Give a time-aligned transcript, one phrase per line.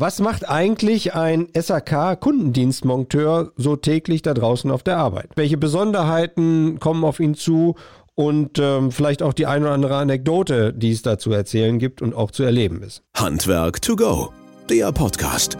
[0.00, 5.30] was macht eigentlich ein SAK-Kundendienstmonteur so täglich da draußen auf der Arbeit?
[5.34, 7.74] Welche Besonderheiten kommen auf ihn zu
[8.14, 12.00] und ähm, vielleicht auch die ein oder andere Anekdote, die es da zu erzählen gibt
[12.00, 13.02] und auch zu erleben ist?
[13.16, 14.32] Handwerk to go,
[14.70, 15.58] der Podcast.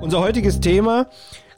[0.00, 1.06] Unser heutiges Thema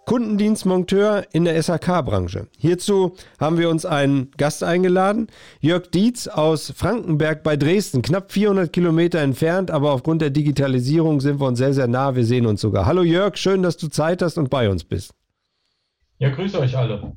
[0.07, 2.49] Kundendienstmonteur in der SAK-Branche.
[2.59, 5.29] Hierzu haben wir uns einen Gast eingeladen,
[5.61, 11.41] Jörg Dietz aus Frankenberg bei Dresden, knapp 400 Kilometer entfernt, aber aufgrund der Digitalisierung sind
[11.41, 12.17] wir uns sehr, sehr nah.
[12.17, 12.87] Wir sehen uns sogar.
[12.87, 15.15] Hallo Jörg, schön, dass du Zeit hast und bei uns bist.
[16.19, 17.17] Ja, grüße euch alle.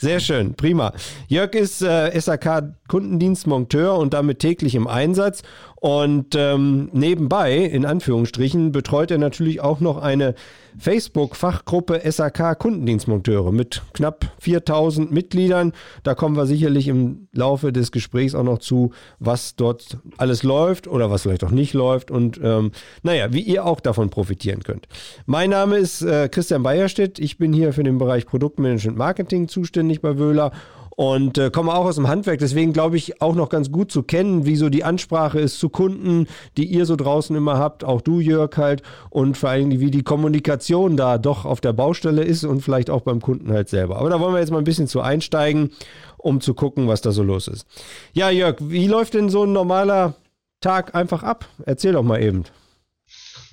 [0.00, 0.92] Sehr schön, prima.
[1.26, 5.42] Jörg ist äh, SAK-Kundendienstmonteur und damit täglich im Einsatz.
[5.80, 10.34] Und ähm, nebenbei, in Anführungsstrichen, betreut er natürlich auch noch eine
[10.78, 15.72] Facebook-Fachgruppe SAK Kundendienstmonteure mit knapp 4000 Mitgliedern.
[16.02, 20.88] Da kommen wir sicherlich im Laufe des Gesprächs auch noch zu, was dort alles läuft
[20.88, 24.86] oder was vielleicht auch nicht läuft und ähm, naja, wie ihr auch davon profitieren könnt.
[25.26, 27.18] Mein Name ist äh, Christian Beierstedt.
[27.18, 30.52] Ich bin hier für den Bereich Produktmanagement Marketing zuständig bei Wöhler
[30.98, 32.40] und äh, komme auch aus dem Handwerk.
[32.40, 35.68] Deswegen glaube ich auch noch ganz gut zu kennen, wie so die Ansprache ist zu
[35.68, 36.26] Kunden,
[36.56, 40.02] die ihr so draußen immer habt, auch du Jörg halt und vor allem wie die
[40.02, 43.98] Kommunikation da doch auf der Baustelle ist und vielleicht auch beim Kunden halt selber.
[43.98, 45.70] Aber da wollen wir jetzt mal ein bisschen zu einsteigen,
[46.16, 47.64] um zu gucken, was da so los ist.
[48.12, 50.14] Ja, Jörg, wie läuft denn so ein normaler
[50.60, 51.46] Tag einfach ab?
[51.64, 52.42] Erzähl doch mal eben.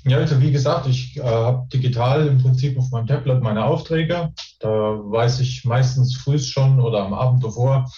[0.07, 4.31] Ja, also wie gesagt, ich äh, habe digital im Prinzip auf meinem Tablet meine Aufträge.
[4.59, 7.89] Da weiß ich meistens früh schon oder am Abend davor,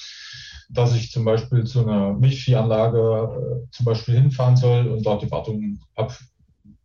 [0.70, 5.32] dass ich zum Beispiel zu einer Milchviehanlage äh, zum Beispiel hinfahren soll und dort die
[5.32, 6.18] Wartung ab,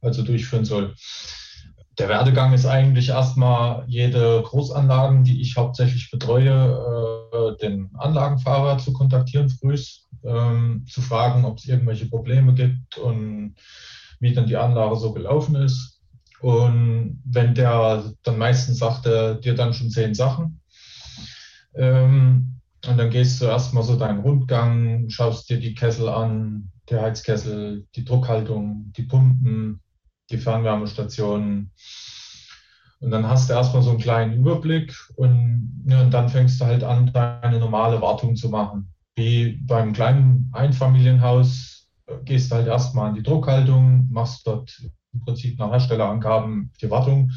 [0.01, 0.97] also durchführen soll.
[1.99, 6.51] Der Werdegang ist eigentlich erstmal jede Großanlagen, die ich hauptsächlich betreue,
[7.33, 9.77] äh, den Anlagenfahrer zu kontaktieren früh,
[10.25, 13.55] ähm, zu fragen, ob es irgendwelche Probleme gibt und
[14.23, 16.01] wie dann die Anlage so gelaufen ist.
[16.41, 20.61] Und wenn der dann meistens sagt, er dir dann schon zehn Sachen.
[21.75, 26.97] Ähm, und dann gehst du erstmal so deinen Rundgang, schaust dir die Kessel an, die
[26.97, 29.81] Heizkessel, die Druckhaltung, die Pumpen,
[30.31, 31.73] die Fernwärmestationen.
[33.01, 36.65] Und dann hast du erstmal so einen kleinen Überblick und, ja, und dann fängst du
[36.65, 38.93] halt an, deine normale Wartung zu machen.
[39.17, 41.72] Wie beim kleinen Einfamilienhaus
[42.25, 47.31] gehst halt erstmal an die Druckhaltung, machst dort im Prinzip nach Herstellerangaben die Wartung,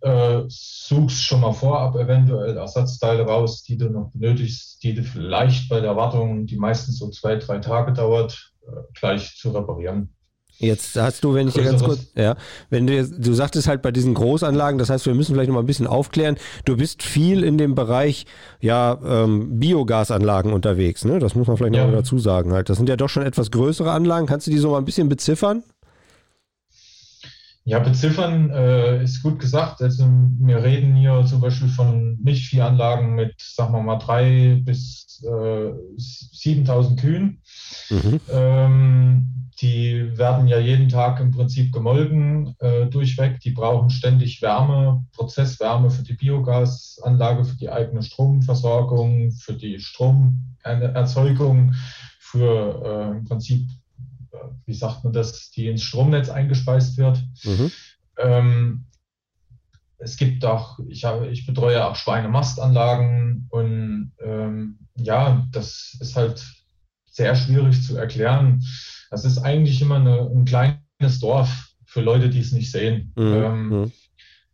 [0.00, 5.68] äh, suchst schon mal vorab eventuell Ersatzteile raus, die du noch benötigst, die du vielleicht
[5.68, 10.14] bei der Wartung, die meistens so zwei, drei Tage dauert, äh, gleich zu reparieren.
[10.60, 12.36] Jetzt hast du, wenn ich dir ganz kurz, ja,
[12.68, 15.62] wenn du, du sagtest halt bei diesen Großanlagen, das heißt, wir müssen vielleicht noch mal
[15.62, 16.36] ein bisschen aufklären.
[16.64, 18.26] Du bist viel in dem Bereich,
[18.60, 21.20] ja, ähm, Biogasanlagen unterwegs, ne?
[21.20, 21.84] Das muss man vielleicht ja.
[21.84, 22.68] noch mal dazu sagen halt.
[22.68, 24.26] Das sind ja doch schon etwas größere Anlagen.
[24.26, 25.62] Kannst du die so mal ein bisschen beziffern?
[27.68, 29.82] Ja, beziffern äh, ist gut gesagt.
[29.82, 30.08] Also
[30.40, 36.98] wir reden hier zum Beispiel von Milchviehanlagen mit, sagen wir mal, drei bis äh, 7000
[36.98, 37.42] Kühen.
[37.90, 38.20] Mhm.
[38.32, 43.38] Ähm, die werden ja jeden Tag im Prinzip gemolken äh, durchweg.
[43.40, 51.74] Die brauchen ständig Wärme, Prozesswärme für die Biogasanlage, für die eigene Stromversorgung, für die Stromerzeugung,
[52.18, 53.68] für äh, im Prinzip,
[54.66, 57.22] wie sagt man das, die ins Stromnetz eingespeist wird.
[57.44, 57.72] Mhm.
[58.18, 58.84] Ähm,
[59.98, 66.44] es gibt auch, ich, habe, ich betreue auch Schweinemastanlagen und ähm, ja, das ist halt
[67.10, 68.62] sehr schwierig zu erklären.
[69.10, 73.12] Das ist eigentlich immer eine, ein kleines Dorf für Leute, die es nicht sehen.
[73.16, 73.34] Mhm.
[73.34, 73.92] Ähm, mhm.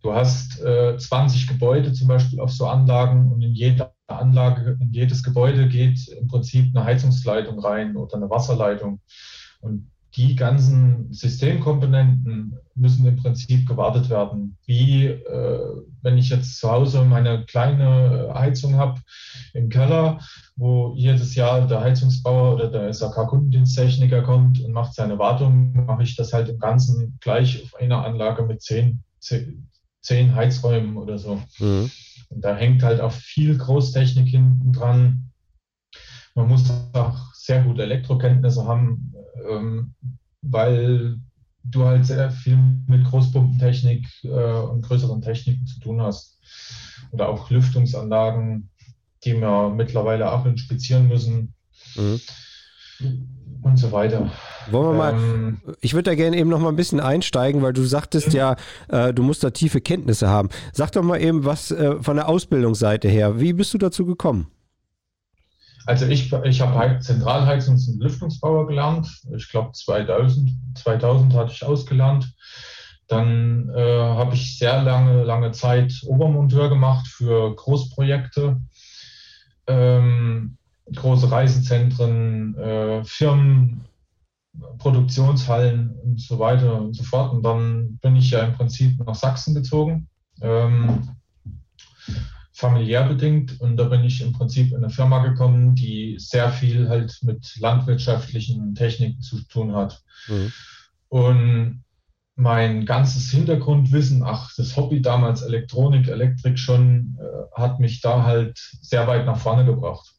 [0.03, 4.93] du hast äh, 20 Gebäude zum Beispiel auf so Anlagen und in jeder Anlage, in
[4.93, 9.01] jedes Gebäude geht im Prinzip eine Heizungsleitung rein oder eine Wasserleitung.
[9.65, 14.57] Und die ganzen Systemkomponenten müssen im Prinzip gewartet werden.
[14.65, 15.61] Wie äh,
[16.03, 19.01] wenn ich jetzt zu Hause meine kleine Heizung habe
[19.55, 20.21] im Keller,
[20.57, 26.15] wo jedes Jahr der Heizungsbauer oder der SAK-Kundendiensttechniker kommt und macht seine Wartung, mache ich
[26.15, 31.41] das halt im Ganzen gleich auf einer Anlage mit zehn, zehn Heizräumen oder so.
[31.59, 31.91] Mhm.
[32.29, 35.31] Und da hängt halt auch viel Großtechnik hinten dran.
[36.35, 39.15] Man muss auch sehr gute Elektrokenntnisse haben,
[39.49, 39.95] ähm,
[40.43, 41.19] weil
[41.63, 46.39] du halt sehr viel mit Großpumpentechnik äh, und größeren Techniken zu tun hast.
[47.13, 48.71] Oder auch Lüftungsanlagen,
[49.25, 51.55] die wir mittlerweile auch inspizieren müssen.
[51.97, 52.21] Mhm.
[53.63, 54.31] Und so weiter.
[54.71, 57.73] Wollen wir ähm, mal, ich würde da gerne eben noch mal ein bisschen einsteigen, weil
[57.73, 58.57] du sagtest ja,
[58.89, 60.51] äh, du musst da tiefe Kenntnisse haben.
[60.73, 63.41] Sag doch mal eben was äh, von der Ausbildungsseite her.
[63.41, 64.49] Wie bist du dazu gekommen?
[65.87, 69.09] Also ich, ich habe Zentralheizungs- und Lüftungsbauer gelernt.
[69.37, 72.33] Ich glaube 2000, 2000 hatte ich ausgelernt.
[73.07, 78.61] Dann äh, habe ich sehr lange, lange Zeit Obermonteur gemacht für Großprojekte,
[79.67, 80.57] ähm,
[80.95, 83.85] große Reisezentren, äh, Firmen,
[84.79, 87.33] Produktionshallen und so weiter und so fort.
[87.33, 90.09] Und dann bin ich ja im Prinzip nach Sachsen gezogen,
[90.41, 91.09] ähm,
[92.55, 93.61] familiär bedingt.
[93.61, 97.57] Und da bin ich im Prinzip in eine Firma gekommen, die sehr viel halt mit
[97.59, 100.03] landwirtschaftlichen Techniken zu tun hat.
[100.29, 100.53] Mhm.
[101.09, 101.85] Und
[102.37, 108.59] mein ganzes Hintergrundwissen, ach, das Hobby damals Elektronik, Elektrik schon, äh, hat mich da halt
[108.81, 110.15] sehr weit nach vorne gebracht.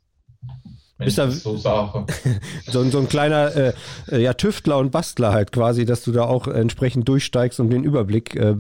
[0.98, 2.06] Wenn Bist ich das so sage.
[2.68, 3.74] so, so, ein kleiner äh,
[4.12, 8.36] ja, Tüftler und Bastler halt quasi, dass du da auch entsprechend durchsteigst und den Überblick,
[8.36, 8.56] äh,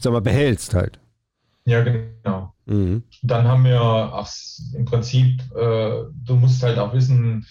[0.00, 1.00] sag mal, behältst halt.
[1.66, 2.52] Ja, genau.
[2.66, 3.04] Mhm.
[3.22, 4.30] Dann haben wir ach,
[4.74, 7.46] im Prinzip, äh, du musst halt auch wissen,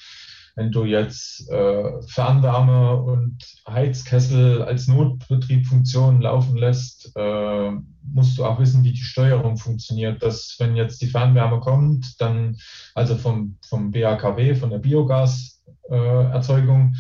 [0.56, 7.72] wenn du jetzt äh, Fernwärme und Heizkessel als Notbetriebfunktion laufen lässt, äh,
[8.04, 10.22] musst du auch wissen, wie die Steuerung funktioniert.
[10.22, 12.58] Dass wenn jetzt die Fernwärme kommt, dann
[12.94, 16.94] also vom, vom BAKW, von der Biogaserzeugung,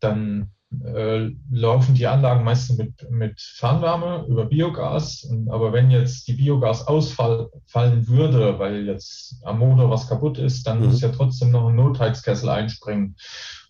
[0.00, 0.50] dann
[0.82, 5.24] äh, laufen die Anlagen meistens mit, mit Fernwärme über Biogas.
[5.24, 10.66] Und, aber wenn jetzt die Biogas ausfallen würde, weil jetzt am Motor was kaputt ist,
[10.66, 10.86] dann mhm.
[10.86, 13.16] muss ja trotzdem noch ein Notheizkessel einspringen.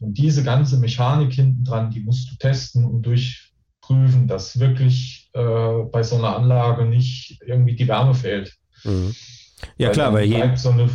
[0.00, 5.82] Und diese ganze Mechanik hinten dran, die musst du testen und durchprüfen, dass wirklich äh,
[5.90, 8.54] bei so einer Anlage nicht irgendwie die Wärme fehlt.
[8.84, 9.14] Mhm.
[9.78, 10.90] Ja, weil klar, weil je, so eine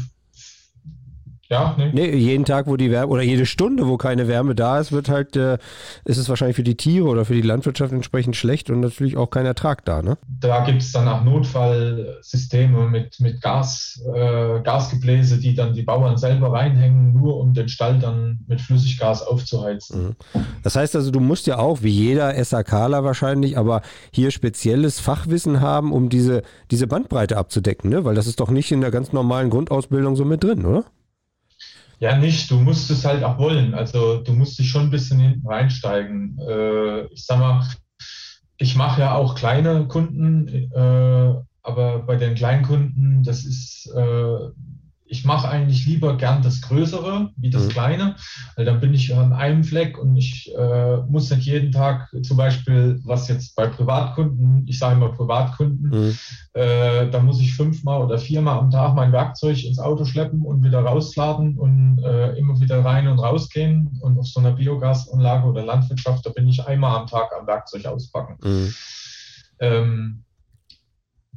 [1.49, 1.89] ja, nee.
[1.91, 2.15] nee.
[2.15, 5.35] jeden Tag, wo die Wärme oder jede Stunde, wo keine Wärme da ist, wird halt,
[5.35, 5.57] äh,
[6.05, 9.31] ist es wahrscheinlich für die Tiere oder für die Landwirtschaft entsprechend schlecht und natürlich auch
[9.31, 10.19] kein Ertrag da, ne?
[10.27, 16.17] Da gibt es dann auch Notfallsysteme mit, mit Gas, äh, Gasgebläse, die dann die Bauern
[16.17, 20.15] selber reinhängen, nur um den Stall dann mit Flüssiggas aufzuheizen.
[20.33, 20.45] Mhm.
[20.61, 23.81] Das heißt also, du musst ja auch, wie jeder SAKler wahrscheinlich, aber
[24.11, 28.05] hier spezielles Fachwissen haben, um diese, diese Bandbreite abzudecken, ne?
[28.05, 30.85] Weil das ist doch nicht in der ganz normalen Grundausbildung so mit drin, oder?
[31.99, 32.49] Ja, nicht.
[32.49, 33.73] Du musst es halt auch wollen.
[33.73, 36.37] Also du musst dich schon ein bisschen hinten reinsteigen.
[36.39, 37.67] Äh, ich sag mal,
[38.57, 44.49] ich mache ja auch kleine Kunden, äh, aber bei den Kleinkunden, das ist, äh,
[45.09, 47.69] ich mache eigentlich lieber gern das Größere wie das mhm.
[47.69, 48.15] Kleine,
[48.55, 52.37] weil dann bin ich an einem Fleck und ich äh, muss nicht jeden Tag zum
[52.37, 56.17] Beispiel, was jetzt bei Privatkunden, ich sage immer Privatkunden, mhm.
[56.53, 60.63] äh, da muss ich fünfmal oder viermal am Tag mein Werkzeug ins Auto schleppen und
[60.63, 63.99] wieder rausladen und äh, immer wieder rein und rausgehen.
[64.01, 67.85] Und auf so einer Biogasanlage oder Landwirtschaft, da bin ich einmal am Tag am Werkzeug
[67.85, 68.37] auspacken.
[68.43, 68.73] Mhm.
[69.59, 70.23] Ähm,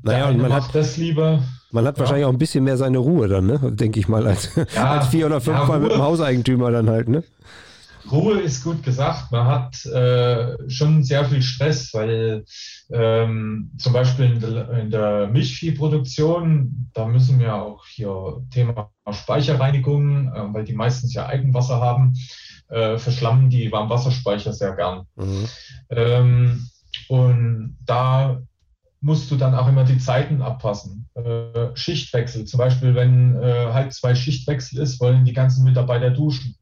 [0.03, 1.43] naja, und man hat das lieber.
[1.73, 2.01] Man hat ja.
[2.01, 3.59] wahrscheinlich auch ein bisschen mehr seine Ruhe dann, ne?
[3.73, 7.09] denke ich mal, als, ja, als vier oder fünfmal ja, mit dem Hauseigentümer dann halt.
[7.09, 7.25] Ne?
[8.11, 9.33] Ruhe ist gut gesagt.
[9.33, 12.45] Man hat äh, schon sehr viel Stress, weil
[12.93, 20.29] ähm, zum Beispiel in der, in der Milchviehproduktion, da müssen wir auch hier Thema Speicherreinigung,
[20.29, 22.13] äh, weil die meistens ja Eigenwasser haben,
[22.69, 25.07] äh, verschlammen die Warmwasserspeicher sehr gern.
[25.17, 25.49] Mhm.
[25.91, 26.69] Ähm,
[27.09, 28.43] und da
[29.03, 31.09] musst du dann auch immer die Zeiten abpassen.
[31.15, 36.55] Äh, Schichtwechsel, zum Beispiel, wenn äh, halb zwei Schichtwechsel ist, wollen die ganzen Mitarbeiter duschen.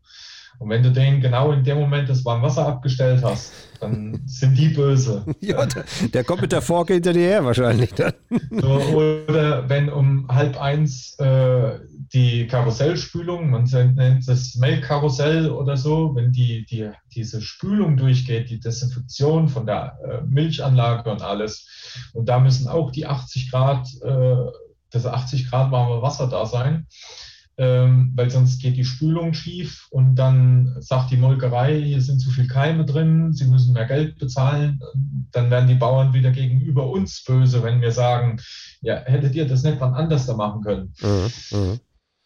[0.60, 3.50] Und wenn du denen genau in dem Moment das Warmwasser abgestellt hast,
[3.80, 5.24] dann sind die böse.
[5.40, 8.12] ja, der, der, kommt mit der Forke hinter dir her wahrscheinlich dann.
[8.50, 11.78] So, oder wenn um halb eins äh,
[12.12, 18.60] die Karussellspülung, man nennt das Melkkarussell oder so, wenn die, die, diese Spülung durchgeht, die
[18.60, 21.66] Desinfektion von der äh, Milchanlage und alles,
[22.12, 24.36] und da müssen auch die 80 Grad, äh,
[24.90, 26.86] das 80 Grad warme Wasser da sein
[27.56, 32.30] ähm, weil sonst geht die Spülung schief und dann sagt die Molkerei, hier sind zu
[32.30, 34.80] viele Keime drin, sie müssen mehr Geld bezahlen.
[35.32, 38.40] Dann werden die Bauern wieder gegenüber uns böse, wenn wir sagen,
[38.80, 40.94] ja, hättet ihr das nicht wann anders da machen können.
[41.02, 41.80] Mhm, mhm.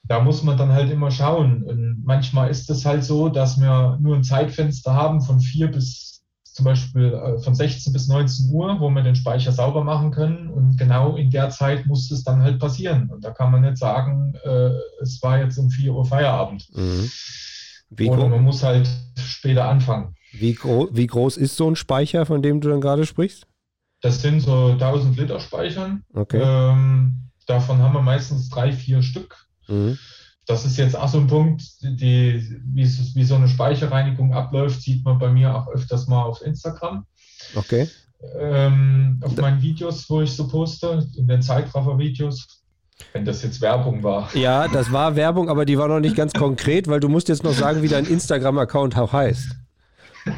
[0.07, 1.62] Da muss man dann halt immer schauen.
[1.62, 6.13] Und manchmal ist es halt so, dass wir nur ein Zeitfenster haben von vier bis
[6.54, 10.49] zum Beispiel äh, von 16 bis 19 Uhr, wo wir den Speicher sauber machen können.
[10.50, 13.11] Und genau in der Zeit muss es dann halt passieren.
[13.11, 14.70] Und da kann man nicht sagen, äh,
[15.02, 16.64] es war jetzt um 4 Uhr Feierabend.
[16.73, 17.11] Mhm.
[17.90, 20.14] Wie Oder man muss halt später anfangen.
[20.32, 23.49] Wie, gro wie groß ist so ein Speicher, von dem du dann gerade sprichst?
[24.00, 26.04] Das sind so 1000 Liter Speichern.
[26.14, 26.40] Okay.
[26.40, 29.49] Ähm, davon haben wir meistens drei, vier Stück.
[29.66, 29.99] Mhm
[30.47, 32.85] das ist jetzt auch so ein Punkt, die, wie,
[33.15, 37.07] wie, so eine Speicherreinigung abläuft, sieht man bei mir auch öfters mal auf Instagram.
[37.55, 37.89] Okay.
[38.39, 42.63] Ähm, auf meinen Videos, wo ich so poste, in den Zeitraffer-Videos.
[43.13, 44.29] Wenn das jetzt Werbung war.
[44.35, 47.43] Ja, das war Werbung, aber die war noch nicht ganz konkret, weil du musst jetzt
[47.43, 49.51] noch sagen, wie dein Instagram-Account auch heißt.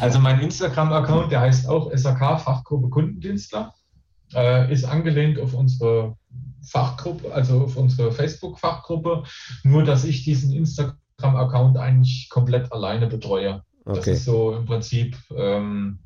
[0.00, 3.74] Also mein Instagram-Account, der heißt auch SAK Fachgruppe Kundendienstler,
[4.34, 6.16] äh, ist angelehnt auf unsere
[6.62, 9.24] Fachgruppe, also auf unsere Facebook-Fachgruppe,
[9.62, 13.62] nur dass ich diesen Instagram-Account eigentlich komplett alleine betreue.
[13.84, 13.96] Okay.
[13.96, 16.00] Das ist so im Prinzip ähm,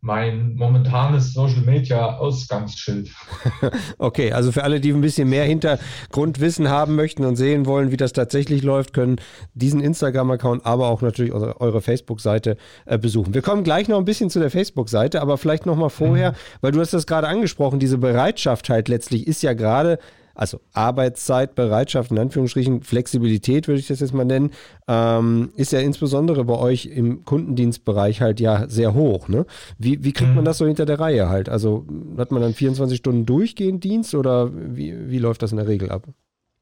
[0.00, 3.10] mein momentanes Social Media Ausgangsschild.
[3.98, 7.96] okay, also für alle, die ein bisschen mehr Hintergrundwissen haben möchten und sehen wollen, wie
[7.96, 9.16] das tatsächlich läuft, können
[9.54, 13.34] diesen Instagram-Account, aber auch natürlich eure, Facebook-Seite äh, besuchen.
[13.34, 16.36] Wir kommen gleich noch ein bisschen zu der Facebook-Seite, aber vielleicht noch mal vorher, mhm.
[16.60, 19.98] weil du hast das gerade angesprochen, diese Bereitschaft halt letztlich ist ja gerade
[20.38, 24.52] also Arbeitszeit, Bereitschaft, in Anführungsstrichen, Flexibilität würde ich das jetzt mal nennen,
[24.86, 29.28] ähm, ist ja insbesondere bei euch im Kundendienstbereich halt ja sehr hoch.
[29.28, 29.46] Ne?
[29.78, 30.46] Wie, wie kriegt man mhm.
[30.46, 31.48] das so hinter der Reihe halt?
[31.48, 35.66] Also hat man dann 24 Stunden durchgehend Dienst oder wie, wie läuft das in der
[35.66, 36.06] Regel ab?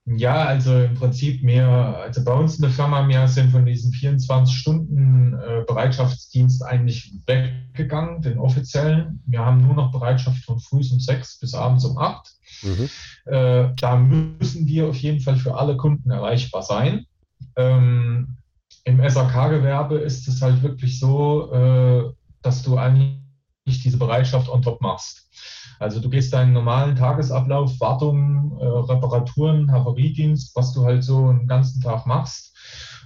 [0.08, 3.92] Ja, also im Prinzip mehr, also bei uns in der Firma, wir sind von diesen
[3.92, 9.20] 24 Stunden äh, Bereitschaftsdienst eigentlich weggegangen, den offiziellen.
[9.26, 12.28] Wir haben nur noch Bereitschaft von früh um sechs bis abends um acht.
[12.62, 12.88] Mhm.
[13.25, 17.06] Äh, da müssen wir auf jeden Fall für alle Kunden erreichbar sein.
[17.56, 18.36] Ähm,
[18.84, 24.80] Im SAK-Gewerbe ist es halt wirklich so, äh, dass du eigentlich diese Bereitschaft on top
[24.80, 25.28] machst.
[25.78, 31.47] Also du gehst deinen normalen Tagesablauf, Wartung, äh, Reparaturen, Havariedienst, was du halt so einen
[31.47, 32.56] ganzen Tag machst.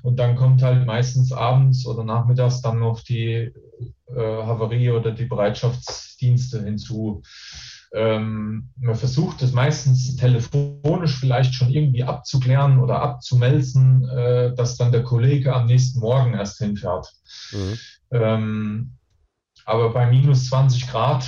[0.02, 3.52] Und dann kommt halt meistens abends oder nachmittags dann noch die
[4.14, 7.22] äh, Havarie oder die Bereitschaftsdienste hinzu.
[7.92, 14.92] Ähm, man versucht es meistens telefonisch vielleicht schon irgendwie abzuklären oder abzumelzen, äh, dass dann
[14.92, 17.12] der Kollege am nächsten Morgen erst hinfährt.
[17.50, 17.78] Mhm.
[18.12, 18.92] Ähm,
[19.64, 21.24] aber bei minus 20 Grad,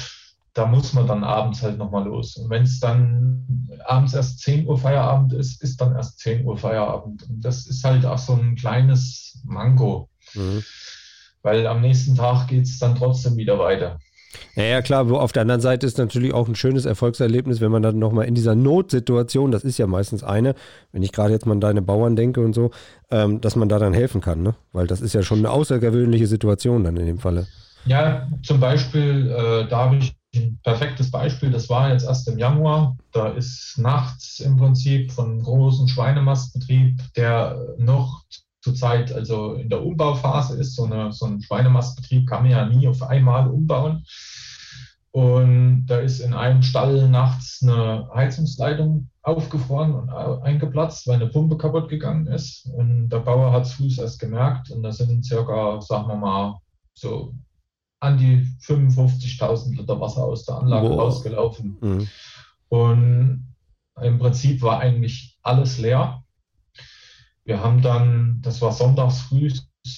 [0.54, 2.36] da muss man dann abends halt nochmal los.
[2.36, 6.58] Und wenn es dann abends erst 10 Uhr Feierabend ist, ist dann erst 10 Uhr
[6.58, 7.28] Feierabend.
[7.28, 10.08] Und das ist halt auch so ein kleines Mango.
[10.34, 10.62] Mhm.
[11.42, 13.98] Weil am nächsten Tag geht es dann trotzdem wieder weiter.
[14.54, 17.82] Ja, ja, klar, auf der anderen Seite ist natürlich auch ein schönes Erfolgserlebnis, wenn man
[17.82, 20.54] dann nochmal in dieser Notsituation, das ist ja meistens eine,
[20.92, 22.70] wenn ich gerade jetzt mal an deine Bauern denke und so,
[23.10, 24.54] ähm, dass man da dann helfen kann, ne?
[24.72, 27.46] Weil das ist ja schon eine außergewöhnliche Situation dann in dem Falle.
[27.84, 32.38] Ja, zum Beispiel, äh, da habe ich ein perfektes Beispiel, das war jetzt erst im
[32.38, 32.96] Januar.
[33.12, 38.22] Da ist nachts im Prinzip von einem großen Schweinemastbetrieb, der noch
[38.62, 40.74] zurzeit also in der Umbauphase ist.
[40.74, 44.04] So, eine, so ein Schweinemastbetrieb kann man ja nie auf einmal umbauen.
[45.10, 51.58] Und da ist in einem Stall nachts eine Heizungsleitung aufgefroren und eingeplatzt, weil eine Pumpe
[51.58, 52.66] kaputt gegangen ist.
[52.74, 54.70] Und der Bauer hat es früh erst gemerkt.
[54.70, 56.58] Und da sind circa, sagen wir mal,
[56.94, 57.34] so
[58.02, 60.98] an die 55.000 Liter Wasser aus der Anlage wow.
[60.98, 61.78] rausgelaufen.
[61.80, 62.08] Mhm.
[62.68, 63.54] Und
[64.00, 66.24] im Prinzip war eigentlich alles leer.
[67.44, 69.50] Wir haben dann, das war sonntags früh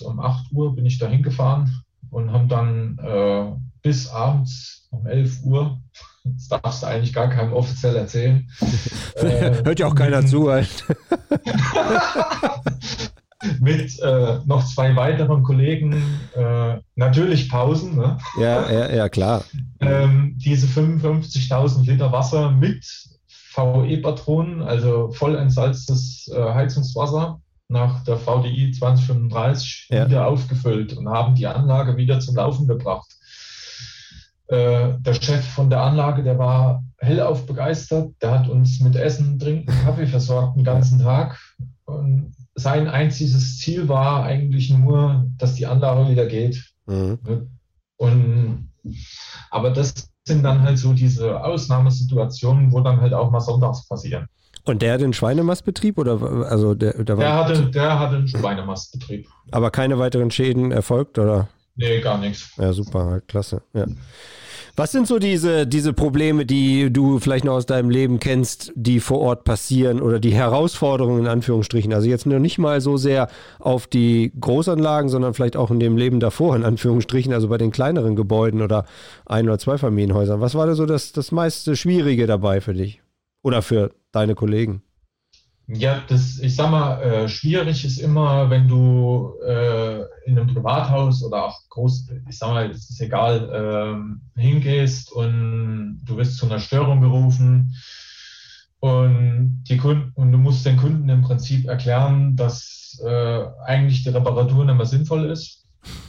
[0.03, 5.43] um 8 Uhr, bin ich da hingefahren und haben dann äh, bis abends um 11
[5.43, 5.81] Uhr,
[6.25, 8.49] das darfst du eigentlich gar keinem offiziell erzählen.
[9.17, 10.51] äh, Hört ja auch keiner zu.
[10.51, 10.85] Halt.
[13.61, 15.95] mit äh, noch zwei weiteren Kollegen,
[16.35, 17.97] äh, natürlich Pausen.
[17.97, 18.19] Ne?
[18.39, 19.45] Ja, ja, ja, klar.
[19.81, 22.85] Ähm, diese 55.000 Liter Wasser mit
[23.55, 30.07] VE-Patronen, also voll entsalztes äh, Heizungswasser nach der VDI 2035 ja.
[30.07, 33.11] wieder aufgefüllt und haben die Anlage wieder zum Laufen gebracht.
[34.49, 39.39] Äh, der Chef von der Anlage, der war hellauf begeistert, der hat uns mit Essen,
[39.39, 41.39] Trinken, Kaffee versorgt den ganzen Tag.
[41.87, 46.63] Und sein einziges Ziel war eigentlich nur, dass die Anlage wieder geht.
[46.87, 47.49] Mhm.
[47.97, 48.71] Und,
[49.51, 54.27] aber das sind dann halt so diese Ausnahmesituationen, wo dann halt auch mal sonntags passieren.
[54.65, 59.29] Und der hat einen Schweinemastbetrieb oder also der, der, der hatte, der hatte einen Schweinemastbetrieb.
[59.51, 61.49] Aber keine weiteren Schäden erfolgt oder?
[61.77, 62.53] Nee, gar nichts.
[62.57, 63.63] Ja, super, halt klasse.
[63.75, 63.87] Ja.
[64.77, 68.99] Was sind so diese, diese Probleme, die du vielleicht noch aus deinem Leben kennst, die
[68.99, 71.93] vor Ort passieren oder die Herausforderungen in Anführungsstrichen?
[71.93, 73.29] Also jetzt noch nicht mal so sehr
[73.61, 77.71] auf die Großanlagen, sondern vielleicht auch in dem Leben davor in Anführungsstrichen, also bei den
[77.71, 78.85] kleineren Gebäuden oder
[79.27, 80.41] Ein- oder Zweifamilienhäusern.
[80.41, 83.01] Was war da so das, das meiste Schwierige dabei für dich
[83.45, 84.83] oder für deine Kollegen?
[85.67, 91.25] Ja, das, ich sag mal, äh, schwierig ist immer, wenn du äh, in einem Privathaus
[91.25, 96.47] oder auch groß, ich sag mal, es ist egal, äh, hingehst und du wirst zu
[96.47, 97.75] einer Störung gerufen
[98.81, 104.11] und die Kunden und du musst den Kunden im Prinzip erklären, dass äh, eigentlich die
[104.11, 105.65] Reparatur nicht mehr sinnvoll ist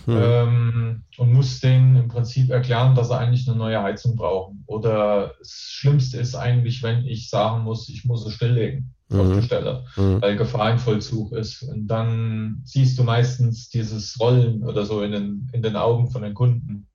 [0.08, 0.18] Mhm.
[0.18, 4.64] Ähm, und muss denen im Prinzip erklären, dass sie eigentlich eine neue Heizung brauchen.
[4.68, 9.20] Oder das Schlimmste ist eigentlich, wenn ich sagen muss, ich muss es stilllegen mhm.
[9.20, 10.22] auf der Stelle, mhm.
[10.22, 11.64] weil Gefahr im Vollzug ist.
[11.64, 16.22] Und dann siehst du meistens dieses Rollen oder so in den, in den Augen von
[16.22, 16.88] den Kunden.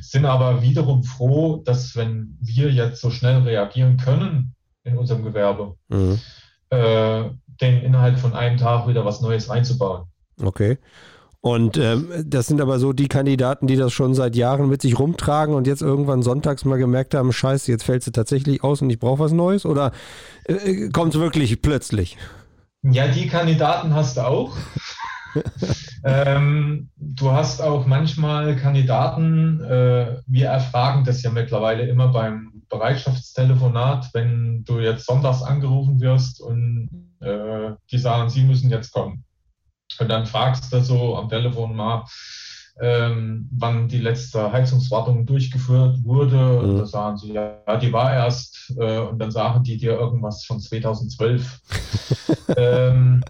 [0.00, 4.54] Sind aber wiederum froh, dass wenn wir jetzt so schnell reagieren können
[4.84, 6.18] in unserem Gewerbe, mhm.
[6.70, 7.24] äh,
[7.60, 10.04] den innerhalb von einem Tag wieder was Neues einzubauen.
[10.40, 10.78] Okay.
[11.40, 14.98] Und ähm, das sind aber so die Kandidaten, die das schon seit Jahren mit sich
[14.98, 18.90] rumtragen und jetzt irgendwann sonntags mal gemerkt haben, scheiße, jetzt fällt sie tatsächlich aus und
[18.90, 19.64] ich brauche was Neues?
[19.64, 19.92] Oder
[20.44, 22.16] äh, äh kommt es wirklich plötzlich?
[22.82, 24.56] Ja, die Kandidaten hast du auch.
[26.04, 34.10] ähm, du hast auch manchmal Kandidaten, äh, wir erfragen das ja mittlerweile immer beim Bereitschaftstelefonat,
[34.12, 36.88] wenn du jetzt sonntags angerufen wirst und
[37.20, 39.24] äh, die sagen, sie müssen jetzt kommen.
[40.00, 42.04] Und dann fragst du so am Telefon mal,
[42.80, 46.36] ähm, wann die letzte Heizungswartung durchgeführt wurde.
[46.36, 46.78] Mhm.
[46.78, 48.72] Da sagen sie, ja, die war erst.
[48.78, 51.60] Äh, und dann sagen die dir irgendwas von 2012.
[52.56, 53.24] ähm,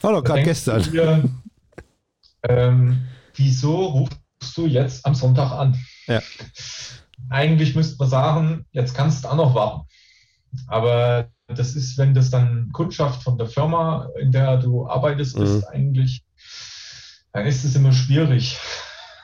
[0.00, 0.82] war doch gerade gestern.
[0.82, 1.28] Dir,
[2.48, 3.02] ähm,
[3.34, 5.76] wieso rufst du jetzt am Sonntag an?
[6.06, 6.22] Ja.
[7.30, 9.88] Eigentlich müsste man sagen, jetzt kannst du auch noch warten.
[10.66, 15.44] Aber das ist, wenn das dann Kundschaft von der Firma, in der du arbeitest, mhm.
[15.44, 16.24] ist eigentlich,
[17.32, 18.58] dann ist es immer schwierig.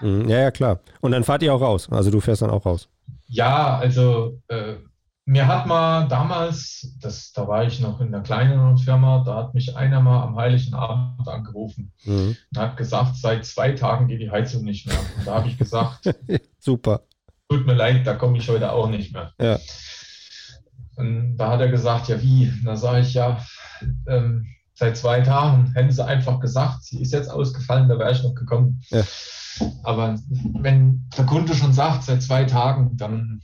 [0.00, 0.28] Mhm.
[0.28, 0.81] Ja, ja, klar.
[1.00, 1.88] Und dann fahrt ihr auch raus.
[1.90, 2.88] Also du fährst dann auch raus.
[3.26, 4.76] Ja, also äh,
[5.26, 9.54] mir hat mal damals, das, da war ich noch in einer kleineren Firma, da hat
[9.54, 12.37] mich einer mal am Heiligen Abend angerufen mhm.
[12.54, 14.99] und hat gesagt, seit zwei Tagen geht die Heizung nicht mehr.
[15.16, 16.14] Und da habe ich gesagt,
[16.59, 17.02] super.
[17.49, 19.33] Tut mir leid, da komme ich heute auch nicht mehr.
[19.40, 19.59] Ja.
[20.96, 22.48] Und da hat er gesagt, ja wie?
[22.48, 23.44] Und da sage ich, ja,
[24.06, 28.22] ähm, seit zwei Tagen hätten sie einfach gesagt, sie ist jetzt ausgefallen, da wäre ich
[28.22, 28.80] noch gekommen.
[28.90, 29.02] Ja.
[29.84, 30.18] Aber
[30.60, 33.42] wenn der Kunde schon sagt, seit zwei Tagen, dann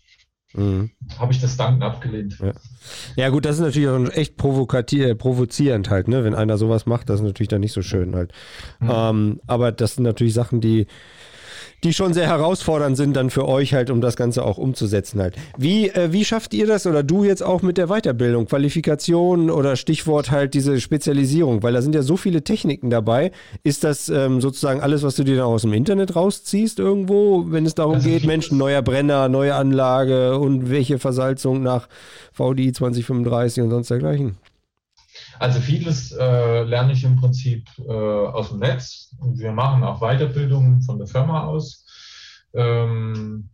[0.54, 0.90] mhm.
[1.18, 2.38] habe ich das Danken abgelehnt.
[2.40, 2.52] Ja.
[3.16, 3.28] ja.
[3.28, 6.24] gut, das ist natürlich auch echt provozierend halt, ne?
[6.24, 8.32] Wenn einer sowas macht, das ist natürlich dann nicht so schön halt.
[8.80, 8.90] Mhm.
[8.92, 10.86] Ähm, aber das sind natürlich Sachen, die
[11.84, 15.34] die schon sehr herausfordernd sind dann für euch halt, um das Ganze auch umzusetzen halt.
[15.56, 19.76] Wie, äh, wie schafft ihr das oder du jetzt auch mit der Weiterbildung, Qualifikation oder
[19.76, 23.32] Stichwort halt diese Spezialisierung, weil da sind ja so viele Techniken dabei.
[23.62, 27.66] Ist das ähm, sozusagen alles, was du dir dann aus dem Internet rausziehst irgendwo, wenn
[27.66, 31.88] es darum also geht, Mensch, neuer Brenner, neue Anlage und welche Versalzung nach
[32.32, 34.36] VDI 2035 und sonst dergleichen?
[35.40, 39.16] Also vieles äh, lerne ich im Prinzip äh, aus dem Netz.
[39.22, 41.86] Wir machen auch Weiterbildungen von der Firma aus.
[42.52, 43.48] Ähm,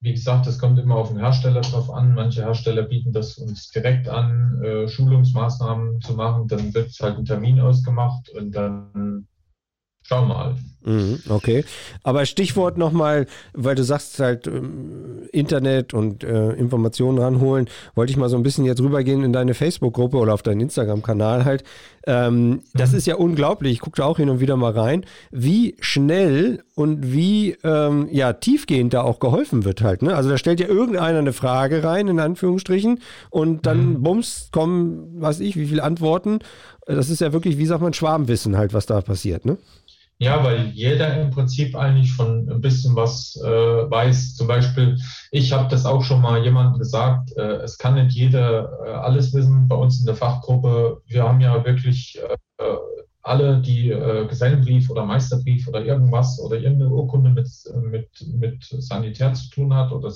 [0.00, 2.14] wie gesagt, das kommt immer auf den Hersteller drauf an.
[2.14, 6.46] Manche Hersteller bieten das uns direkt an, äh, Schulungsmaßnahmen zu machen.
[6.46, 9.26] Dann wird halt ein Termin ausgemacht und dann
[10.04, 10.56] schauen wir mal.
[10.84, 11.64] Mhm, okay.
[12.02, 18.16] Aber Stichwort nochmal, weil du sagst halt ähm, Internet und äh, Informationen ranholen, wollte ich
[18.16, 21.64] mal so ein bisschen jetzt rübergehen in deine Facebook-Gruppe oder auf deinen Instagram-Kanal halt.
[22.06, 22.98] Ähm, das mhm.
[22.98, 27.12] ist ja unglaublich, ich gucke da auch hin und wieder mal rein, wie schnell und
[27.12, 30.02] wie ähm, ja, tiefgehend da auch geholfen wird halt.
[30.02, 30.16] Ne?
[30.16, 34.02] Also da stellt ja irgendeiner eine Frage rein, in Anführungsstrichen, und dann mhm.
[34.02, 36.40] bums, kommen, weiß ich, wie viele Antworten.
[36.86, 39.58] Das ist ja wirklich, wie sagt man, Schwarmwissen halt, was da passiert, ne?
[40.22, 44.36] Ja, weil jeder im Prinzip eigentlich von ein bisschen was äh, weiß.
[44.36, 44.96] Zum Beispiel,
[45.32, 49.34] ich habe das auch schon mal jemandem gesagt, äh, es kann nicht jeder äh, alles
[49.34, 49.66] wissen.
[49.66, 52.64] Bei uns in der Fachgruppe, wir haben ja wirklich äh,
[53.22, 57.50] alle, die äh, Gesellenbrief oder Meisterbrief oder irgendwas oder irgendeine Urkunde mit,
[57.82, 60.12] mit, mit Sanitär zu tun hat oder,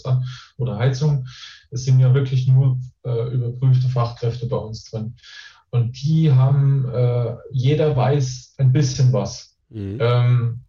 [0.57, 1.27] oder Heizung.
[1.73, 5.16] Es sind ja wirklich nur äh, überprüfte Fachkräfte bei uns drin.
[5.71, 6.87] Und die haben,
[7.51, 9.56] jeder weiß ein bisschen was.
[9.69, 9.99] Mhm.
[10.01, 10.61] Ähm,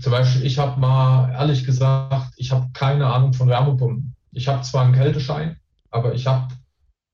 [0.00, 4.14] zum Beispiel, ich habe mal ehrlich gesagt, ich habe keine Ahnung von Wärmepumpen.
[4.32, 5.56] Ich habe zwar einen Kälteschein,
[5.90, 6.48] aber ich habe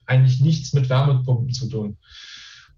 [0.06, 1.96] eigentlich nichts mit Wärmepumpen zu tun.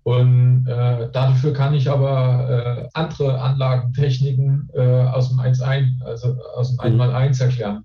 [0.02, 2.50] Und äh, dafür kann ich aber
[2.84, 7.40] äh, andere Anlagentechniken äh, aus dem 1.1, also aus dem 1x1 mhm.
[7.40, 7.84] erklären.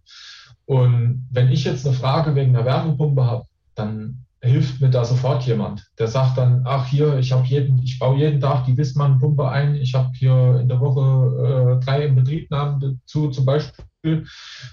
[0.66, 3.46] Und wenn ich jetzt eine Frage wegen einer Wärmepumpe habe,
[3.76, 5.90] dann hilft mir da sofort jemand.
[6.00, 9.76] Der sagt dann, ach hier, ich habe jeden, ich baue jeden Tag die Wissmann-Pumpe ein,
[9.76, 14.26] ich habe hier in der Woche äh, drei Inbetriebnahmen dazu zum Beispiel,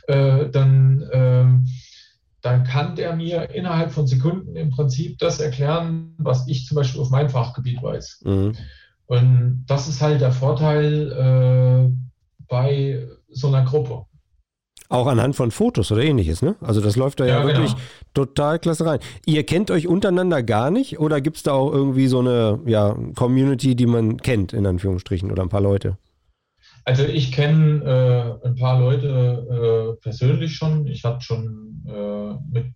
[0.06, 1.46] äh, dann, äh,
[2.42, 7.00] dann kann der mir innerhalb von Sekunden im Prinzip das erklären, was ich zum Beispiel
[7.00, 8.22] auf meinem Fachgebiet weiß.
[8.24, 8.52] Mhm.
[9.06, 11.92] Und das ist halt der Vorteil äh,
[12.48, 14.05] bei so einer Gruppe.
[14.88, 16.56] Auch anhand von Fotos oder ähnliches, ne?
[16.60, 17.84] Also das läuft da ja, ja wirklich genau.
[18.14, 19.00] total klasse rein.
[19.24, 22.96] Ihr kennt euch untereinander gar nicht oder gibt es da auch irgendwie so eine ja,
[23.14, 25.98] Community, die man kennt, in Anführungsstrichen, oder ein paar Leute?
[26.84, 30.86] Also ich kenne äh, ein paar Leute äh, persönlich schon.
[30.86, 32.74] Ich hatte schon äh, mit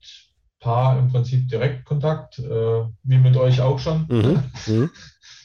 [0.61, 4.07] paar im Prinzip Direktkontakt, äh, wie mit euch auch schon.
[4.09, 4.43] Mhm.
[4.67, 4.91] Mhm.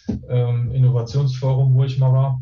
[0.30, 2.41] ähm, Innovationsforum, wo ich mal war.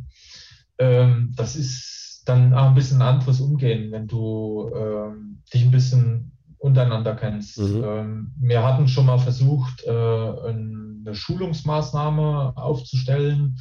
[0.79, 6.31] Ähm, das ist dann auch ein bisschen anderes Umgehen, wenn du ähm, dich ein bisschen
[6.57, 7.59] untereinander kennst.
[7.59, 7.83] Mhm.
[7.83, 13.59] Ähm, wir hatten schon mal versucht, äh, eine Schulungsmaßnahme aufzustellen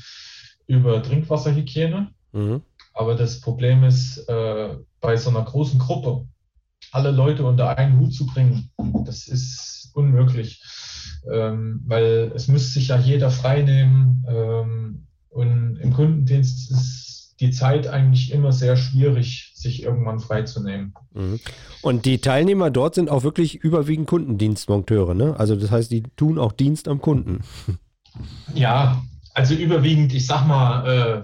[0.66, 2.10] über Trinkwasserhygiene.
[2.32, 2.62] Mhm.
[2.94, 6.26] Aber das Problem ist, äh, bei so einer großen Gruppe
[6.92, 8.70] alle Leute unter einen Hut zu bringen,
[9.04, 10.62] das ist unmöglich.
[11.32, 14.24] Ähm, weil es müsste sich ja jeder freinehmen.
[14.28, 17.11] Ähm, und im Kundendienst ist
[17.42, 20.94] die Zeit eigentlich immer sehr schwierig, sich irgendwann freizunehmen.
[21.12, 21.40] Mhm.
[21.82, 25.38] Und die Teilnehmer dort sind auch wirklich überwiegend Kundendienstmonteure, ne?
[25.38, 27.40] Also das heißt, die tun auch Dienst am Kunden.
[28.54, 29.02] Ja,
[29.34, 31.22] also überwiegend, ich sag mal,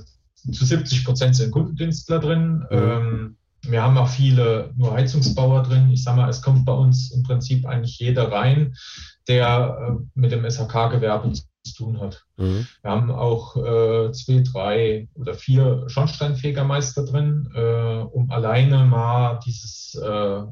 [0.49, 2.65] äh, zu 70 Prozent sind Kundendienstler drin.
[2.71, 2.77] Mhm.
[2.77, 5.91] Ähm, wir haben auch viele nur Heizungsbauer drin.
[5.91, 8.75] Ich sag mal, es kommt bei uns im Prinzip eigentlich jeder rein,
[9.29, 11.33] der äh, mit dem SHK-Gewerbe
[11.69, 12.25] zu tun hat.
[12.37, 12.67] Mhm.
[12.83, 19.95] Wir haben auch äh, zwei, drei oder vier Schornsteinfegermeister drin, äh, um alleine mal dieses,
[19.95, 20.43] äh,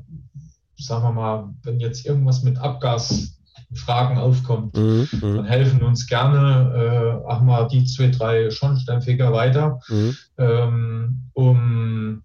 [0.79, 5.37] sagen wir mal, wenn jetzt irgendwas mit Abgasfragen aufkommt, mhm, mhm.
[5.37, 10.17] dann helfen uns gerne äh, auch mal die zwei, drei Schornsteinfeger weiter, mhm.
[10.39, 12.23] ähm, um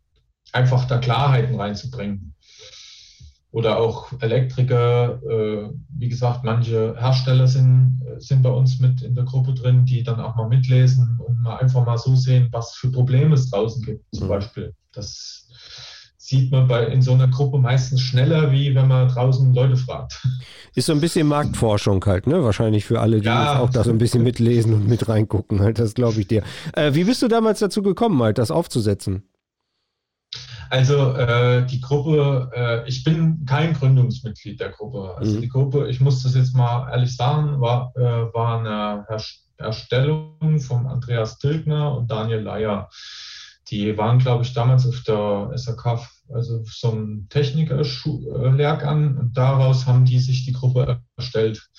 [0.54, 2.32] einfach da Klarheiten reinzubringen
[3.52, 5.22] oder auch Elektriker.
[5.24, 10.04] Äh, wie gesagt, manche Hersteller sind, sind bei uns mit in der Gruppe drin, die
[10.04, 13.84] dann auch mal mitlesen und mal einfach mal so sehen, was für Probleme es draußen
[13.84, 14.30] gibt, zum mhm.
[14.30, 14.74] Beispiel.
[14.94, 15.48] Das
[16.32, 20.26] sieht man bei, in so einer Gruppe meistens schneller, wie wenn man draußen Leute fragt.
[20.76, 22.46] Ist so ein bisschen Marktforschung halt, ne?
[22.46, 23.60] Wahrscheinlich für alle, die ja.
[23.60, 26.44] auch da so ein bisschen mitlesen und mit reingucken, halt, das glaube ich dir.
[26.74, 29.24] Äh, wie bist du damals dazu gekommen, halt, das aufzusetzen?
[30.72, 35.16] Also äh, die Gruppe, äh, ich bin kein Gründungsmitglied der Gruppe.
[35.18, 35.42] Also mhm.
[35.42, 39.06] die Gruppe, ich muss das jetzt mal ehrlich sagen, war, äh, war eine
[39.58, 42.90] Erstellung von Andreas Tilgner und Daniel Leier.
[43.68, 50.06] Die waren, glaube ich, damals auf der SAK, also so ein Technikerlehrgang und daraus haben
[50.06, 51.70] die sich die Gruppe erstellt.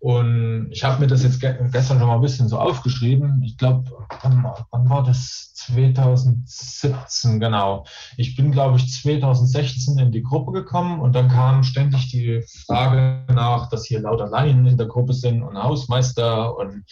[0.00, 3.42] Und ich habe mir das jetzt gestern schon mal ein bisschen so aufgeschrieben.
[3.42, 3.90] Ich glaube,
[4.22, 5.52] wann, wann, war das?
[5.54, 7.84] 2017, genau.
[8.16, 13.24] Ich bin, glaube ich, 2016 in die Gruppe gekommen und dann kam ständig die Frage
[13.34, 16.84] nach, dass hier lauter Laien in der Gruppe sind und Hausmeister und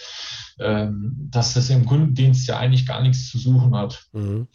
[0.58, 4.08] ähm, dass das im Kundendienst ja eigentlich gar nichts zu suchen hat.
[4.12, 4.48] Mhm.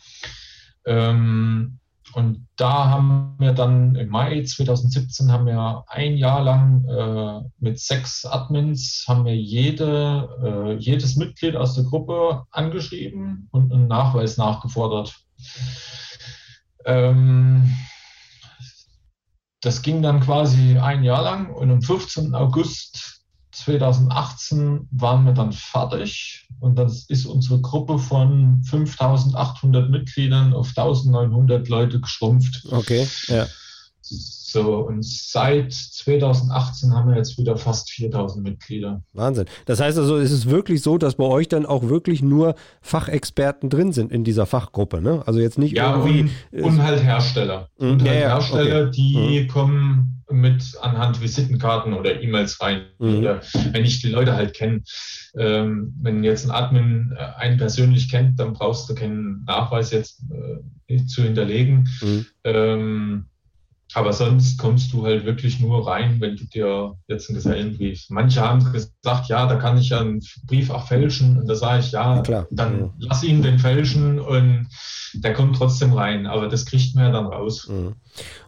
[0.85, 1.79] Ähm,
[2.13, 7.79] und da haben wir dann im Mai 2017 haben wir ein Jahr lang äh, mit
[7.79, 14.37] sechs Admins haben wir jede, äh, jedes Mitglied aus der Gruppe angeschrieben und einen Nachweis
[14.37, 15.15] nachgefordert.
[16.85, 17.77] Ähm,
[19.61, 22.33] das ging dann quasi ein Jahr lang und am 15.
[22.33, 23.20] August
[23.51, 31.67] 2018 waren wir dann fertig und dann ist unsere Gruppe von 5800 Mitgliedern auf 1900
[31.67, 32.65] Leute geschrumpft.
[32.71, 33.47] Okay, ja.
[34.11, 39.01] So, und seit 2018 haben wir jetzt wieder fast 4000 Mitglieder.
[39.13, 39.45] Wahnsinn.
[39.65, 43.69] Das heißt also, ist es wirklich so, dass bei euch dann auch wirklich nur Fachexperten
[43.69, 45.23] drin sind in dieser Fachgruppe, ne?
[45.25, 46.29] Also jetzt nicht ja, irgendwie.
[46.51, 47.69] Und, und halt Hersteller.
[47.79, 47.91] Mhm.
[47.91, 48.91] Und halt ja, Hersteller, okay.
[48.91, 49.47] die mhm.
[49.47, 52.83] kommen mit anhand Visitenkarten oder E-Mails rein.
[52.99, 53.19] Mhm.
[53.19, 54.81] Oder wenn ich die Leute halt kenne.
[55.37, 60.23] Ähm, wenn jetzt ein Admin äh, einen persönlich kennt, dann brauchst du keinen Nachweis jetzt
[60.89, 61.89] äh, zu hinterlegen.
[62.01, 62.25] Mhm.
[62.43, 63.25] Ähm,
[63.93, 68.05] aber sonst kommst du halt wirklich nur rein, wenn du dir jetzt einen Gesellenbrief.
[68.09, 71.37] Manche haben gesagt, ja, da kann ich ja einen Brief auch fälschen.
[71.39, 72.93] Und da sage ich, ja, ja dann ja.
[72.99, 74.67] lass ihn den fälschen und
[75.13, 76.25] der kommt trotzdem rein.
[76.25, 77.67] Aber das kriegt man ja dann raus.
[77.67, 77.95] Mhm.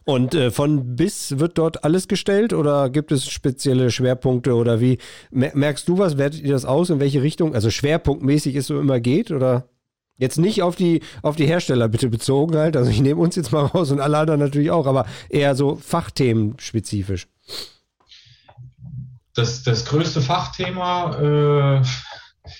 [0.05, 4.97] Und äh, von bis wird dort alles gestellt oder gibt es spezielle Schwerpunkte oder wie?
[5.31, 6.17] Merkst du was?
[6.17, 6.89] Wertet ihr das aus?
[6.89, 7.53] In welche Richtung?
[7.53, 9.67] Also schwerpunktmäßig es so immer geht oder?
[10.17, 12.77] Jetzt nicht auf die, auf die Hersteller bitte bezogen halt.
[12.77, 15.75] Also ich nehme uns jetzt mal raus und alle anderen natürlich auch, aber eher so
[15.75, 17.27] Fachthemen spezifisch.
[19.33, 21.81] Das, das größte Fachthema, äh,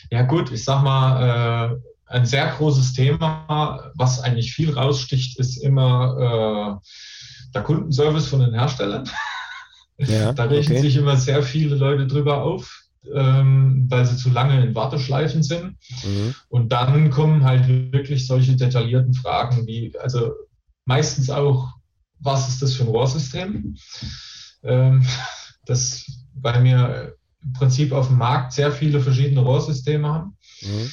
[0.09, 5.57] ja gut, ich sag mal, äh, ein sehr großes Thema, was eigentlich viel raussticht, ist
[5.57, 9.09] immer äh, der Kundenservice von den Herstellern.
[9.97, 10.87] Ja, da rechnen okay.
[10.87, 12.82] sich immer sehr viele Leute drüber auf
[13.13, 15.77] ähm, weil sie zu lange in Warteschleifen sind.
[16.03, 16.35] Mhm.
[16.49, 20.33] Und dann kommen halt wirklich solche detaillierten Fragen wie, also
[20.85, 21.73] meistens auch,
[22.19, 23.75] was ist das für ein Rohrsystem?
[24.63, 25.05] Ähm,
[25.65, 30.37] das, weil wir im Prinzip auf dem Markt sehr viele verschiedene Rohrsysteme haben.
[30.61, 30.91] Mhm.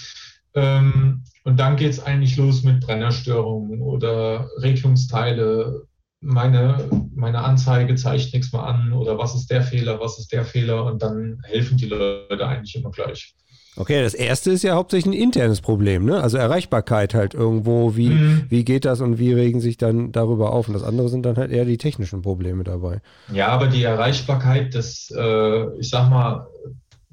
[0.55, 5.87] Ähm, und dann geht es eigentlich los mit Brennerstörungen oder Regelungsteile.
[6.23, 10.45] Meine, meine Anzeige zeigt nichts mehr an oder was ist der Fehler, was ist der
[10.45, 13.35] Fehler und dann helfen die Leute eigentlich immer gleich.
[13.77, 16.21] Okay, das erste ist ja hauptsächlich ein internes Problem, ne?
[16.21, 18.45] Also Erreichbarkeit halt irgendwo, wie, mhm.
[18.49, 20.69] wie geht das und wie regen sich dann darüber auf?
[20.69, 23.01] Und das andere sind dann halt eher die technischen Probleme dabei.
[23.33, 26.49] Ja, aber die Erreichbarkeit, das, äh, ich sag mal,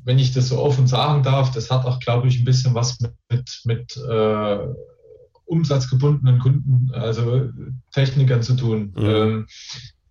[0.04, 3.00] wenn ich das so offen sagen darf, das hat auch, glaube ich, ein bisschen was
[3.00, 4.58] mit, mit, mit äh,
[5.47, 7.49] umsatzgebundenen Kunden, also
[7.91, 8.93] Technikern zu tun.
[8.95, 9.05] Mhm.
[9.05, 9.47] Ähm,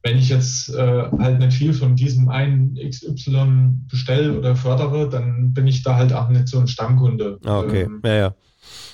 [0.02, 5.52] wenn ich jetzt äh, halt nicht viel von diesem einen XY bestelle oder fördere, dann
[5.52, 7.38] bin ich da halt auch nicht so ein Stammkunde.
[7.44, 8.34] Ah, okay, ähm, ja, ja.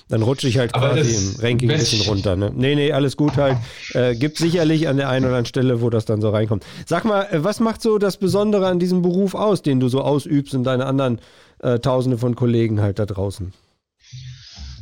[0.09, 2.37] Dann rutsche ich halt quasi im Ranking ein bisschen runter.
[2.37, 2.53] Ne?
[2.55, 3.57] Nee, nee, alles gut halt.
[3.95, 6.65] Äh, gibt sicherlich an der einen oder anderen Stelle, wo das dann so reinkommt.
[6.87, 10.03] Sag mal, äh, was macht so das Besondere an diesem Beruf aus, den du so
[10.03, 11.19] ausübst und deine anderen
[11.61, 13.53] äh, Tausende von Kollegen halt da draußen?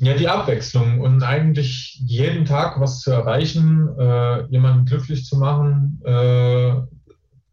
[0.02, 6.00] Ja, die Abwechslung und eigentlich jeden Tag was zu erreichen, äh, jemanden glücklich zu machen,
[6.06, 6.74] äh,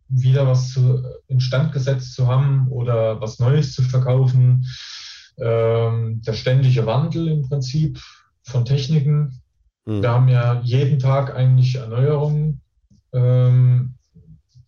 [0.08, 4.66] wieder was zu, instand gesetzt zu haben oder was Neues zu verkaufen.
[5.38, 8.00] Ähm, der ständige Wandel im Prinzip
[8.44, 9.42] von Techniken.
[9.86, 10.02] Mhm.
[10.02, 12.62] Wir haben ja jeden Tag eigentlich Erneuerungen.
[13.12, 13.96] Ähm,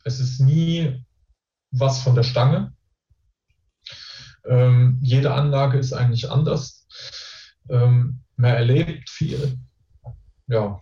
[0.03, 1.01] es ist nie
[1.71, 2.73] was von der Stange.
[4.45, 6.78] Ähm, jede Anlage ist eigentlich anders.
[7.69, 9.57] Ähm, man erlebt viel.
[10.47, 10.81] Ja.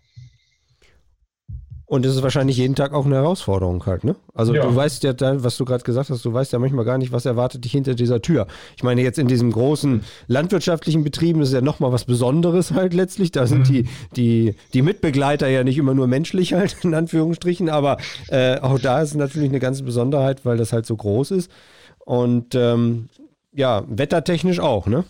[1.90, 4.18] Und es ist wahrscheinlich jeden Tag auch eine Herausforderung halt, ne?
[4.34, 4.62] Also ja.
[4.62, 7.14] du weißt ja, dann, was du gerade gesagt hast, du weißt ja manchmal gar nicht,
[7.14, 8.46] was erwartet dich hinter dieser Tür.
[8.76, 13.32] Ich meine, jetzt in diesem großen landwirtschaftlichen Betrieben ist ja nochmal was Besonderes halt letztlich.
[13.32, 13.72] Da sind mhm.
[13.72, 17.98] die, die, die Mitbegleiter ja nicht immer nur menschlich halt, in Anführungsstrichen, aber
[18.28, 21.50] äh, auch da ist es natürlich eine ganze Besonderheit, weil das halt so groß ist.
[22.00, 23.08] Und ähm,
[23.54, 25.06] ja, wettertechnisch auch, ne?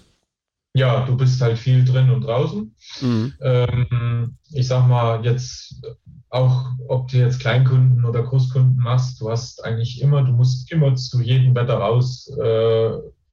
[0.78, 2.76] Ja, du bist halt viel drin und draußen.
[3.02, 3.34] Mhm.
[3.42, 5.82] Ähm, ich sag mal, jetzt
[6.30, 10.96] auch, ob du jetzt Kleinkunden oder Großkunden machst, du hast eigentlich immer, du musst immer
[10.96, 12.32] zu jedem Wetter raus.
[12.42, 12.90] Äh,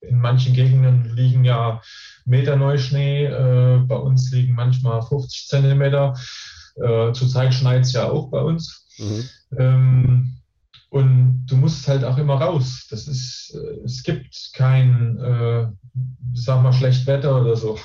[0.09, 1.80] in manchen Gegenden liegen ja
[2.24, 6.14] Meter Neuschnee, äh, bei uns liegen manchmal 50 Zentimeter.
[6.76, 8.87] Äh, zurzeit schneit es ja auch bei uns.
[8.98, 9.28] Mhm.
[9.59, 10.37] Ähm,
[10.94, 12.87] und du musst halt auch immer raus.
[12.88, 15.66] Das ist, äh, es gibt kein, äh,
[16.35, 17.76] sag mal, schlecht Wetter oder so.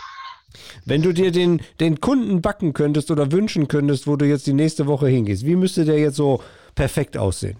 [0.86, 4.54] Wenn du dir den, den Kunden backen könntest oder wünschen könntest, wo du jetzt die
[4.54, 6.44] nächste Woche hingehst, wie müsste der jetzt so
[6.76, 7.58] perfekt aussehen?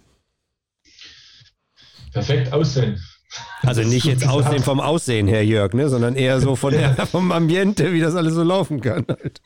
[2.14, 3.02] Perfekt aussehen.
[3.64, 7.32] Also nicht jetzt aussehen vom Aussehen her, Jörg, ne, sondern eher so von der, vom
[7.32, 9.04] Ambiente, wie das alles so laufen kann.
[9.10, 9.42] Halt.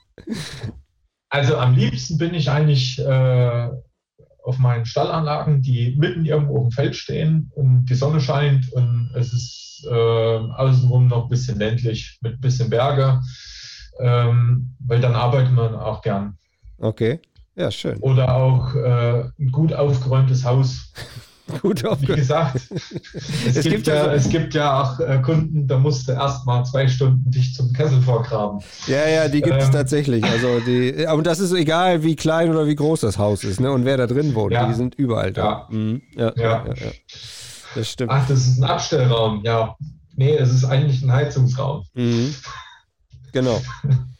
[1.29, 3.69] Also am liebsten bin ich eigentlich äh,
[4.43, 9.33] auf meinen Stallanlagen, die mitten irgendwo dem Feld stehen und die Sonne scheint und es
[9.33, 13.21] ist äh, außenrum noch ein bisschen ländlich mit ein bisschen Berge,
[13.99, 16.37] ähm, weil dann arbeitet man auch gern.
[16.77, 17.19] Okay,
[17.55, 17.97] ja, schön.
[17.99, 20.91] Oder auch äh, ein gut aufgeräumtes Haus.
[21.61, 25.77] Gut Wie gesagt, es, es gibt, gibt, ja, es gibt ja auch äh, Kunden, da
[25.77, 28.59] musst du erst mal zwei Stunden dich zum Kessel vorgraben.
[28.87, 30.23] Ja, ja, die gibt es ähm, tatsächlich.
[30.23, 33.71] Also die, aber das ist egal, wie klein oder wie groß das Haus ist, ne?
[33.71, 34.67] Und wer da drin wohnt, ja.
[34.67, 35.43] die sind überall da.
[35.43, 35.67] Ja.
[35.69, 36.01] Mhm.
[36.15, 36.65] Ja, ja.
[36.65, 36.73] ja,
[37.75, 38.11] Das stimmt.
[38.11, 39.75] Ach, das ist ein Abstellraum, ja.
[40.15, 41.85] Nee, es ist eigentlich ein Heizungsraum.
[41.93, 42.33] Mhm.
[43.33, 43.61] Genau.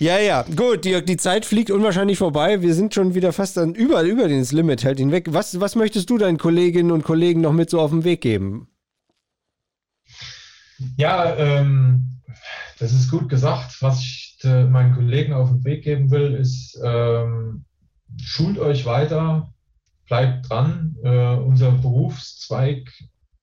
[0.00, 2.62] Ja, ja, gut, Dirk, die Zeit fliegt unwahrscheinlich vorbei.
[2.62, 5.26] Wir sind schon wieder fast dann über, über das Limit halt hinweg.
[5.34, 8.68] Was, was möchtest du deinen Kolleginnen und Kollegen noch mit so auf den Weg geben?
[10.96, 12.22] Ja, ähm,
[12.78, 13.82] das ist gut gesagt.
[13.82, 17.66] Was ich äh, meinen Kollegen auf den Weg geben will, ist, ähm,
[18.22, 19.52] schult euch weiter,
[20.06, 20.96] bleibt dran.
[21.04, 22.90] Äh, unser Berufszweig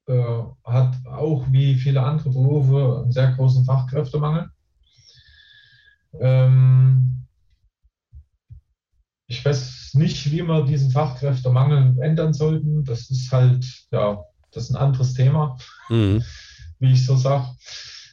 [0.07, 4.49] äh, hat auch wie viele andere Berufe einen sehr großen Fachkräftemangel.
[6.19, 7.27] Ähm,
[9.27, 12.83] ich weiß nicht, wie wir diesen Fachkräftemangel ändern sollten.
[12.85, 15.57] Das ist halt, ja, das ist ein anderes Thema,
[15.89, 16.23] mhm.
[16.79, 17.47] wie ich so sage.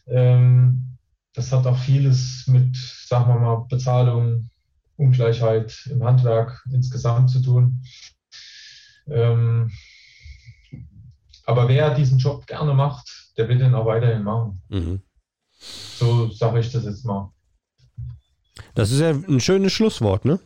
[0.07, 0.98] Ähm,
[1.33, 4.50] das hat auch vieles mit, sagen wir mal, Bezahlung,
[4.96, 7.83] Ungleichheit im Handwerk insgesamt zu tun.
[9.09, 9.70] Ähm,
[11.46, 14.62] aber wer diesen Job gerne macht, der will den auch weiterhin machen.
[14.68, 15.02] Mhm.
[15.59, 17.33] So sage ich das jetzt mal.
[18.74, 20.40] Das ist ja ein schönes Schlusswort, ne?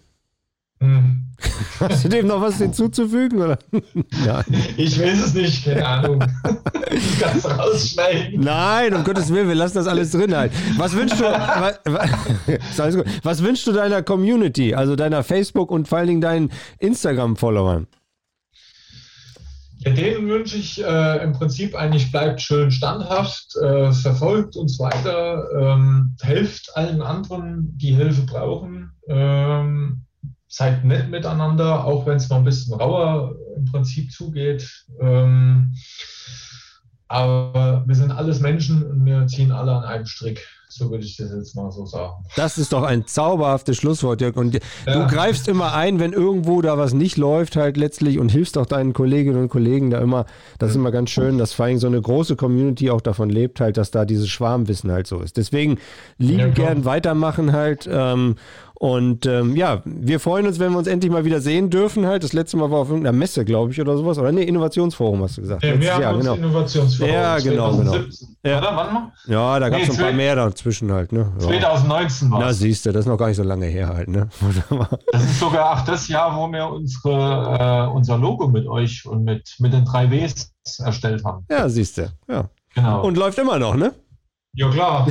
[0.81, 1.25] Hm.
[1.81, 3.41] Hast du dem noch was hinzuzufügen?
[3.41, 3.59] Oder?
[3.73, 4.45] Nein.
[4.77, 6.19] Ich weiß es nicht, keine Ahnung.
[6.21, 8.41] Du kannst rausschneiden.
[8.41, 10.53] Nein, um Gottes Willen, wir lassen das alles drin halt.
[10.77, 11.79] Was wünschst du, was,
[13.23, 17.87] was wünschst du deiner Community, also deiner Facebook und vor allen Dingen deinen Instagram-Followern?
[19.79, 25.49] Ja, denen wünsche ich äh, im Prinzip eigentlich, bleibt schön standhaft, äh, verfolgt uns weiter,
[25.57, 28.91] ähm, helft allen anderen, die Hilfe brauchen.
[29.07, 30.05] Ähm,
[30.49, 34.87] seid nett miteinander, auch wenn es mal ein bisschen rauer im Prinzip zugeht.
[35.01, 35.75] Ähm,
[37.07, 40.47] aber wir sind alles Menschen und wir ziehen alle an einem Strick.
[40.71, 42.25] So würde ich das jetzt mal so sagen.
[42.37, 44.37] Das ist doch ein zauberhaftes Schlusswort, Jörg.
[44.37, 44.61] Und ja.
[44.87, 48.67] du greifst immer ein, wenn irgendwo da was nicht läuft, halt letztlich und hilfst auch
[48.67, 50.27] deinen Kolleginnen und Kollegen da immer.
[50.59, 53.61] Das ist immer ganz schön, dass vor allem so eine große Community auch davon lebt,
[53.61, 55.39] halt, dass da dieses Schwarmwissen halt so ist.
[55.39, 55.79] Deswegen
[56.19, 57.89] lieben ja, gern weitermachen halt.
[57.91, 58.37] Ähm,
[58.81, 62.07] und ähm, ja, wir freuen uns, wenn wir uns endlich mal wieder sehen dürfen.
[62.07, 64.19] Halt, das letzte Mal war auf irgendeiner Messe, glaube ich, oder sowas.
[64.19, 65.65] Oder nee, Innovationsforum hast du gesagt.
[65.65, 66.37] Ja, wir haben Jahr, uns genau.
[66.37, 67.13] Innovationsforum.
[67.13, 68.29] Ja, genau, 2017.
[68.41, 68.55] genau.
[68.55, 68.59] Ja.
[68.61, 69.13] Oder wann mal?
[69.27, 71.11] Ja, da gab es nee, ein paar mehr dazwischen halt.
[71.11, 71.33] Ne?
[71.41, 71.49] Ja.
[71.49, 74.07] 2019 war Na, siehst du, das ist noch gar nicht so lange her halt.
[74.07, 74.29] Ne?
[75.11, 79.25] das ist sogar ach, das Jahr, wo wir unsere, äh, unser Logo mit euch und
[79.25, 81.45] mit, mit den drei Ws erstellt haben.
[81.51, 82.13] Ja, siehst du.
[82.29, 82.49] Ja.
[82.77, 83.03] Genau.
[83.05, 83.93] Und läuft immer noch, ne?
[84.59, 85.07] Ja, klar.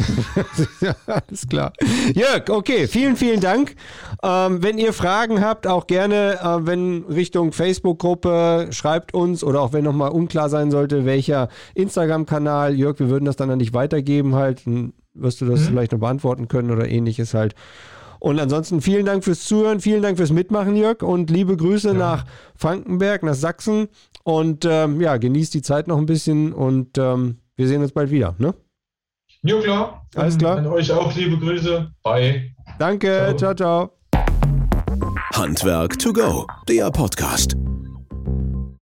[0.81, 1.71] ja, alles klar.
[2.13, 3.75] Jörg, okay, vielen, vielen Dank.
[4.21, 9.71] Ähm, wenn ihr Fragen habt, auch gerne, äh, wenn Richtung Facebook-Gruppe, schreibt uns oder auch
[9.71, 12.75] wenn nochmal unklar sein sollte, welcher Instagram-Kanal.
[12.75, 14.67] Jörg, wir würden das dann an dich weitergeben halt.
[14.67, 15.65] Dann wirst du das mhm.
[15.67, 17.55] vielleicht noch beantworten können oder ähnliches halt.
[18.19, 21.93] Und ansonsten vielen Dank fürs Zuhören, vielen Dank fürs Mitmachen, Jörg, und liebe Grüße ja.
[21.93, 23.87] nach Frankenberg, nach Sachsen.
[24.25, 28.11] Und ähm, ja, genießt die Zeit noch ein bisschen und ähm, wir sehen uns bald
[28.11, 28.35] wieder.
[28.39, 28.53] Ne?
[29.43, 30.07] Ja, klar.
[30.15, 30.57] Alles klar.
[30.57, 31.91] An euch auch liebe Grüße.
[32.03, 32.53] Bye.
[32.79, 33.35] Danke.
[33.37, 33.55] ciao, ciao.
[33.55, 33.91] ciao.
[35.33, 37.55] Handwerk to go, der Podcast.